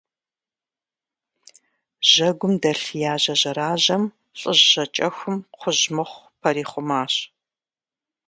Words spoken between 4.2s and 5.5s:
лӏыжь жьакӏэхум